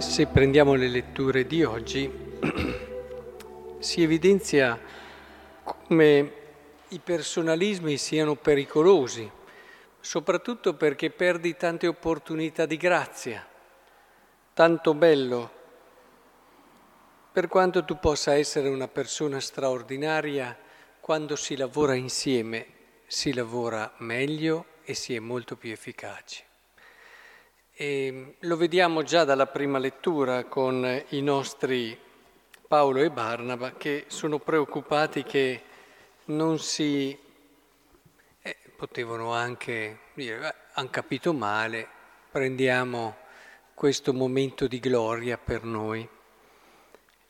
Se 0.00 0.26
prendiamo 0.26 0.76
le 0.76 0.88
letture 0.88 1.46
di 1.46 1.62
oggi, 1.62 2.10
si 3.78 4.02
evidenzia 4.02 4.80
come 5.62 6.32
i 6.88 6.98
personalismi 6.98 7.98
siano 7.98 8.34
pericolosi, 8.34 9.30
soprattutto 10.00 10.72
perché 10.72 11.10
perdi 11.10 11.54
tante 11.54 11.86
opportunità 11.86 12.64
di 12.64 12.78
grazia, 12.78 13.46
tanto 14.54 14.94
bello. 14.94 15.50
Per 17.30 17.46
quanto 17.48 17.84
tu 17.84 17.98
possa 17.98 18.34
essere 18.34 18.70
una 18.70 18.88
persona 18.88 19.38
straordinaria, 19.38 20.56
quando 20.98 21.36
si 21.36 21.56
lavora 21.56 21.94
insieme 21.94 22.66
si 23.06 23.34
lavora 23.34 23.92
meglio 23.98 24.64
e 24.82 24.94
si 24.94 25.14
è 25.14 25.18
molto 25.18 25.56
più 25.56 25.70
efficaci. 25.70 26.48
E 27.82 28.34
lo 28.40 28.58
vediamo 28.58 29.02
già 29.04 29.24
dalla 29.24 29.46
prima 29.46 29.78
lettura 29.78 30.44
con 30.44 31.02
i 31.08 31.22
nostri 31.22 31.98
Paolo 32.68 33.00
e 33.00 33.10
Barnaba 33.10 33.72
che 33.72 34.04
sono 34.08 34.38
preoccupati 34.38 35.22
che 35.22 35.62
non 36.26 36.58
si... 36.58 37.18
Eh, 38.42 38.56
potevano 38.76 39.32
anche 39.32 40.00
dire, 40.12 40.54
hanno 40.74 40.90
capito 40.90 41.32
male, 41.32 41.88
prendiamo 42.30 43.16
questo 43.72 44.12
momento 44.12 44.66
di 44.66 44.78
gloria 44.78 45.38
per 45.38 45.64
noi. 45.64 46.06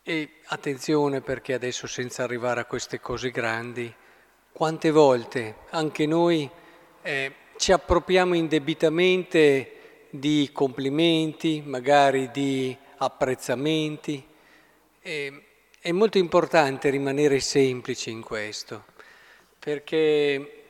E 0.03 0.31
attenzione 0.47 1.21
perché 1.21 1.55
adesso 1.55 1.87
senza 1.87 2.25
arrivare 2.25 2.59
a 2.59 2.65
queste 2.65 2.99
cose 2.99 3.31
grandi, 3.31 3.95
quante 4.51 4.91
volte 4.91 5.59
anche 5.71 6.07
noi 6.07 6.51
eh, 7.03 7.35
ci 7.57 7.71
appropriamo 7.71 8.35
indebitamente 8.35 9.75
di 10.11 10.51
complimenti, 10.53 11.63
magari 11.65 12.31
di 12.31 12.77
apprezzamenti. 12.99 14.27
E, 15.01 15.45
è 15.81 15.93
molto 15.93 16.19
importante 16.19 16.91
rimanere 16.91 17.41
semplici 17.41 18.11
in 18.11 18.21
questo, 18.21 18.85
perché 19.59 20.63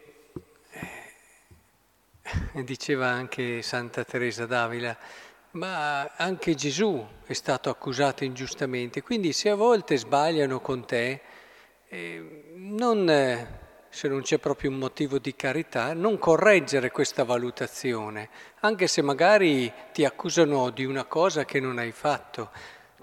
eh, 2.53 2.65
diceva 2.65 3.09
anche 3.09 3.61
Santa 3.63 4.05
Teresa 4.05 4.47
d'Avila, 4.47 4.97
ma 5.53 6.13
anche 6.15 6.55
Gesù 6.55 7.05
è 7.27 7.33
stato 7.33 7.71
accusato 7.71 8.23
ingiustamente, 8.23 9.03
quindi 9.03 9.33
se 9.33 9.49
a 9.49 9.57
volte 9.57 9.97
sbagliano 9.97 10.61
con 10.61 10.87
te, 10.87 11.21
eh, 11.89 12.53
non 12.55 13.09
se 13.91 14.07
non 14.07 14.23
c'è 14.23 14.39
proprio 14.39 14.71
un 14.71 14.79
motivo 14.79 15.19
di 15.19 15.35
carità, 15.35 15.93
non 15.93 16.17
correggere 16.17 16.93
questa 16.93 17.25
valutazione, 17.25 18.31
anche 18.61 18.87
se 18.87 19.03
magari 19.03 19.71
ti 19.93 20.05
accusano 20.05 20.71
di 20.71 20.85
una 20.85 21.05
cosa 21.05 21.45
che 21.45 21.59
non 21.59 21.79
hai 21.79 21.91
fatto. 21.91 22.51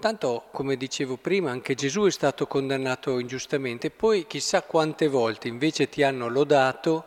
Tanto, 0.00 0.46
come 0.50 0.76
dicevo 0.76 1.16
prima, 1.16 1.50
anche 1.50 1.74
Gesù 1.74 2.04
è 2.04 2.10
stato 2.10 2.46
condannato 2.46 3.18
ingiustamente, 3.18 3.90
poi 3.90 4.26
chissà 4.26 4.62
quante 4.62 5.08
volte 5.08 5.48
invece 5.48 5.88
ti 5.88 6.02
hanno 6.02 6.28
lodato 6.28 7.04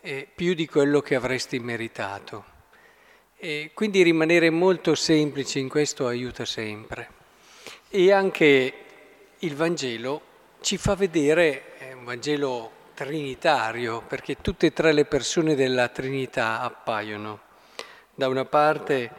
eh, 0.00 0.28
più 0.32 0.54
di 0.54 0.66
quello 0.66 1.00
che 1.00 1.16
avresti 1.16 1.58
meritato. 1.58 2.44
E 3.36 3.72
quindi 3.74 4.02
rimanere 4.02 4.50
molto 4.50 4.94
semplici 4.94 5.58
in 5.58 5.68
questo 5.68 6.06
aiuta 6.06 6.44
sempre. 6.44 7.08
E 7.88 8.12
anche 8.12 8.74
il 9.38 9.56
Vangelo 9.56 10.20
ci 10.60 10.76
fa 10.76 10.94
vedere, 10.94 11.76
è 11.78 11.92
un 11.92 12.04
Vangelo 12.04 12.78
trinitario, 13.04 14.02
perché 14.06 14.42
tutte 14.42 14.66
e 14.66 14.72
tre 14.74 14.92
le 14.92 15.06
persone 15.06 15.54
della 15.54 15.88
Trinità 15.88 16.60
appaiono. 16.60 17.40
Da 18.14 18.28
una 18.28 18.44
parte, 18.44 19.10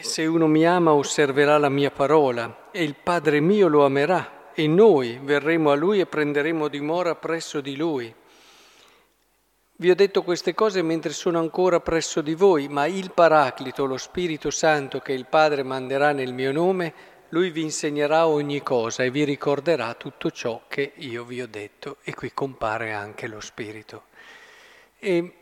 se 0.00 0.26
uno 0.26 0.46
mi 0.46 0.66
ama 0.66 0.92
osserverà 0.92 1.56
la 1.56 1.70
mia 1.70 1.90
parola 1.90 2.68
e 2.70 2.82
il 2.84 2.94
Padre 3.02 3.40
mio 3.40 3.68
lo 3.68 3.86
amerà 3.86 4.50
e 4.52 4.66
noi 4.66 5.18
verremo 5.22 5.70
a 5.70 5.74
Lui 5.74 6.00
e 6.00 6.06
prenderemo 6.06 6.68
dimora 6.68 7.14
presso 7.14 7.62
di 7.62 7.76
Lui. 7.76 8.14
Vi 9.76 9.90
ho 9.90 9.94
detto 9.94 10.22
queste 10.22 10.52
cose 10.52 10.82
mentre 10.82 11.12
sono 11.12 11.38
ancora 11.38 11.80
presso 11.80 12.20
di 12.20 12.34
voi, 12.34 12.68
ma 12.68 12.84
il 12.84 13.10
Paraclito, 13.10 13.86
lo 13.86 13.96
Spirito 13.96 14.50
Santo 14.50 15.00
che 15.00 15.14
il 15.14 15.24
Padre 15.24 15.62
manderà 15.62 16.12
nel 16.12 16.34
mio 16.34 16.52
nome, 16.52 16.92
lui 17.32 17.50
vi 17.50 17.62
insegnerà 17.62 18.26
ogni 18.26 18.62
cosa 18.62 19.04
e 19.04 19.10
vi 19.10 19.24
ricorderà 19.24 19.94
tutto 19.94 20.30
ciò 20.30 20.62
che 20.68 20.92
io 20.96 21.24
vi 21.24 21.40
ho 21.40 21.46
detto. 21.46 21.96
E 22.02 22.14
qui 22.14 22.32
compare 22.32 22.92
anche 22.92 23.26
lo 23.26 23.40
Spirito. 23.40 24.04
E, 24.98 25.32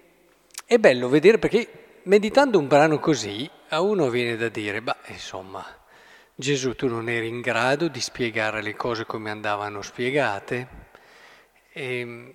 è 0.65 0.79
bello 0.79 1.09
vedere 1.09 1.39
perché 1.39 2.01
meditando 2.05 2.59
un 2.59 2.69
brano 2.69 3.01
così 3.01 3.49
a 3.71 3.81
uno 3.81 4.09
viene 4.09 4.37
da 4.37 4.49
dire, 4.49 4.83
beh 4.83 4.97
insomma, 5.09 5.65
Gesù 6.33 6.75
tu 6.75 6.87
non 6.87 7.09
eri 7.09 7.27
in 7.27 7.41
grado 7.41 7.89
di 7.89 8.01
spiegare 8.01 8.63
le 8.63 8.77
cose 8.77 9.05
come 9.05 9.31
andavano 9.31 9.83
spiegate, 9.83 10.69
e, 11.73 12.35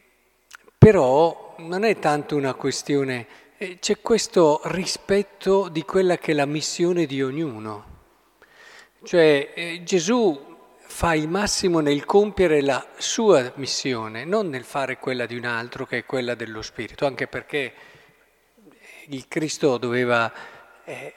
però 0.78 1.56
non 1.60 1.86
è 1.86 1.98
tanto 1.98 2.36
una 2.36 2.54
questione, 2.56 3.26
eh, 3.58 3.80
c'è 3.80 4.02
questo 4.02 4.60
rispetto 4.66 5.70
di 5.70 5.84
quella 5.84 6.18
che 6.18 6.32
è 6.32 6.36
la 6.36 6.46
missione 6.46 7.06
di 7.06 7.24
ognuno. 7.24 7.95
Cioè 9.06 9.52
eh, 9.54 9.82
Gesù 9.84 10.56
fa 10.80 11.14
il 11.14 11.30
massimo 11.30 11.80
nel 11.80 12.06
compiere 12.06 12.62
la 12.64 12.84
sua 12.98 13.54
missione, 13.58 14.26
non 14.26 14.50
nel 14.50 14.64
fare 14.64 14.98
quella 14.98 15.28
di 15.28 15.38
un 15.38 15.46
altro 15.46 15.86
che 15.86 16.00
è 16.00 16.06
quella 16.06 16.34
dello 16.34 16.64
Spirito, 16.64 17.06
anche 17.06 17.28
perché 17.28 17.72
il 19.10 19.28
Cristo 19.28 19.78
doveva 19.78 20.34
eh, 20.84 21.14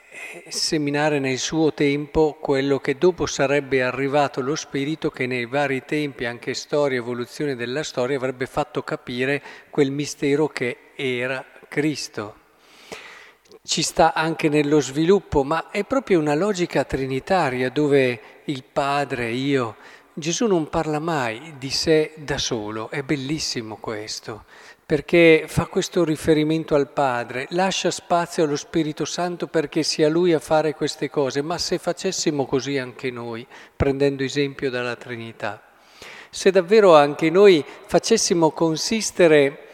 seminare 0.49 1.17
nel 1.17 1.39
suo 1.39 1.73
tempo 1.73 2.37
quello 2.39 2.77
che 2.77 2.95
dopo 2.95 3.25
sarebbe 3.25 3.81
arrivato 3.81 4.41
lo 4.41 4.55
Spirito 4.55 5.09
che 5.09 5.25
nei 5.25 5.47
vari 5.47 5.83
tempi, 5.83 6.25
anche 6.25 6.53
storia, 6.53 6.99
evoluzione 6.99 7.55
della 7.55 7.81
storia, 7.81 8.17
avrebbe 8.17 8.45
fatto 8.45 8.83
capire 8.83 9.41
quel 9.71 9.89
mistero 9.89 10.47
che 10.47 10.91
era 10.95 11.43
Cristo 11.67 12.38
ci 13.63 13.81
sta 13.81 14.13
anche 14.13 14.49
nello 14.49 14.79
sviluppo, 14.79 15.43
ma 15.43 15.69
è 15.69 15.83
proprio 15.83 16.19
una 16.19 16.35
logica 16.35 16.83
trinitaria 16.83 17.69
dove 17.69 18.19
il 18.45 18.63
Padre, 18.63 19.31
io, 19.31 19.75
Gesù 20.13 20.47
non 20.47 20.69
parla 20.69 20.99
mai 20.99 21.55
di 21.57 21.69
sé 21.69 22.13
da 22.17 22.37
solo, 22.37 22.89
è 22.89 23.03
bellissimo 23.03 23.77
questo, 23.77 24.43
perché 24.85 25.45
fa 25.47 25.67
questo 25.67 26.03
riferimento 26.03 26.75
al 26.75 26.89
Padre, 26.89 27.47
lascia 27.51 27.91
spazio 27.91 28.43
allo 28.43 28.55
Spirito 28.55 29.05
Santo 29.05 29.47
perché 29.47 29.83
sia 29.83 30.09
Lui 30.09 30.33
a 30.33 30.39
fare 30.39 30.73
queste 30.73 31.09
cose, 31.09 31.41
ma 31.41 31.57
se 31.57 31.77
facessimo 31.77 32.45
così 32.45 32.77
anche 32.77 33.11
noi, 33.11 33.47
prendendo 33.75 34.23
esempio 34.23 34.69
dalla 34.69 34.95
Trinità, 34.95 35.61
se 36.29 36.51
davvero 36.51 36.95
anche 36.95 37.29
noi 37.29 37.63
facessimo 37.85 38.51
consistere 38.51 39.67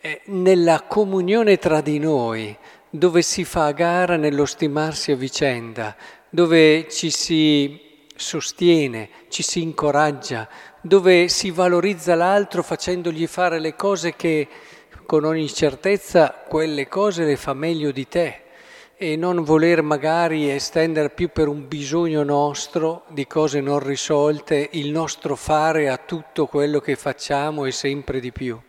eh, 0.00 0.20
nella 0.26 0.82
comunione 0.82 1.56
tra 1.56 1.80
di 1.80 1.98
noi, 1.98 2.56
dove 2.90 3.22
si 3.22 3.44
fa 3.44 3.66
a 3.66 3.72
gara 3.72 4.16
nello 4.16 4.44
stimarsi 4.44 5.12
a 5.12 5.16
vicenda, 5.16 5.96
dove 6.30 6.88
ci 6.88 7.10
si 7.10 7.80
sostiene, 8.14 9.10
ci 9.28 9.42
si 9.42 9.62
incoraggia, 9.62 10.48
dove 10.80 11.28
si 11.28 11.50
valorizza 11.50 12.14
l'altro 12.14 12.62
facendogli 12.62 13.26
fare 13.26 13.58
le 13.58 13.74
cose 13.76 14.16
che 14.16 14.48
con 15.06 15.24
ogni 15.24 15.48
certezza 15.48 16.44
quelle 16.46 16.88
cose 16.88 17.24
le 17.24 17.36
fa 17.36 17.54
meglio 17.54 17.92
di 17.92 18.08
te 18.08 18.42
e 19.00 19.14
non 19.14 19.44
voler 19.44 19.80
magari 19.80 20.50
estendere 20.50 21.10
più 21.10 21.28
per 21.28 21.46
un 21.46 21.68
bisogno 21.68 22.24
nostro 22.24 23.04
di 23.08 23.28
cose 23.28 23.60
non 23.60 23.78
risolte 23.78 24.70
il 24.72 24.90
nostro 24.90 25.36
fare 25.36 25.88
a 25.88 25.98
tutto 25.98 26.46
quello 26.46 26.80
che 26.80 26.96
facciamo 26.96 27.64
e 27.64 27.70
sempre 27.70 28.18
di 28.18 28.32
più. 28.32 28.60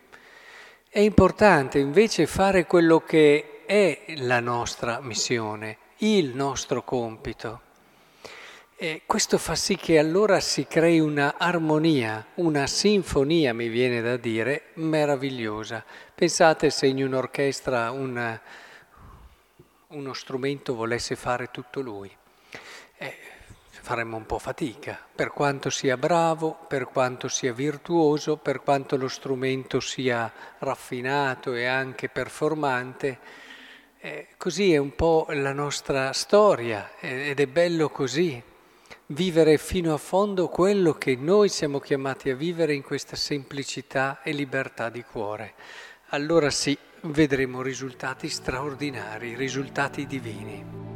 È 0.88 1.00
importante 1.00 1.80
invece 1.80 2.26
fare 2.26 2.64
quello 2.66 3.00
che 3.00 3.49
è 3.70 4.02
la 4.16 4.40
nostra 4.40 4.98
missione, 5.00 5.78
il 5.98 6.34
nostro 6.34 6.82
compito. 6.82 7.60
E 8.74 9.02
questo 9.06 9.38
fa 9.38 9.54
sì 9.54 9.76
che 9.76 9.96
allora 9.96 10.40
si 10.40 10.66
crei 10.66 10.98
una 10.98 11.36
armonia, 11.38 12.26
una 12.34 12.66
sinfonia, 12.66 13.54
mi 13.54 13.68
viene 13.68 14.00
da 14.00 14.16
dire, 14.16 14.70
meravigliosa. 14.74 15.84
Pensate 16.12 16.70
se 16.70 16.88
in 16.88 17.00
un'orchestra 17.00 17.92
un, 17.92 18.40
uno 19.86 20.12
strumento 20.14 20.74
volesse 20.74 21.14
fare 21.14 21.52
tutto 21.52 21.80
lui. 21.80 22.10
Eh, 22.96 23.16
faremmo 23.68 24.16
un 24.16 24.26
po' 24.26 24.40
fatica, 24.40 24.98
per 25.14 25.30
quanto 25.30 25.70
sia 25.70 25.96
bravo, 25.96 26.58
per 26.66 26.86
quanto 26.86 27.28
sia 27.28 27.52
virtuoso, 27.52 28.36
per 28.36 28.62
quanto 28.62 28.96
lo 28.96 29.06
strumento 29.06 29.78
sia 29.78 30.32
raffinato 30.58 31.54
e 31.54 31.66
anche 31.66 32.08
performante 32.08 33.48
eh, 34.00 34.28
così 34.38 34.72
è 34.72 34.78
un 34.78 34.94
po' 34.94 35.26
la 35.30 35.52
nostra 35.52 36.12
storia 36.12 36.92
ed 36.98 37.38
è 37.38 37.46
bello 37.46 37.90
così, 37.90 38.42
vivere 39.06 39.58
fino 39.58 39.92
a 39.92 39.98
fondo 39.98 40.48
quello 40.48 40.94
che 40.94 41.16
noi 41.16 41.50
siamo 41.50 41.80
chiamati 41.80 42.30
a 42.30 42.34
vivere 42.34 42.72
in 42.72 42.82
questa 42.82 43.16
semplicità 43.16 44.22
e 44.22 44.32
libertà 44.32 44.88
di 44.88 45.02
cuore. 45.02 45.52
Allora 46.08 46.50
sì, 46.50 46.76
vedremo 47.02 47.60
risultati 47.60 48.28
straordinari, 48.28 49.34
risultati 49.34 50.06
divini. 50.06 50.89